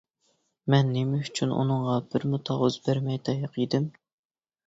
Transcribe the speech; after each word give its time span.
مەن 0.73 0.87
نېمە 0.93 1.19
ئۈچۈن 1.25 1.51
ئۇنىڭغا 1.57 1.99
بىرمۇ 2.13 2.39
تاۋۇز 2.49 2.79
بەرمەي 2.87 3.21
تاياق 3.27 3.59
يېدىم. 3.65 3.87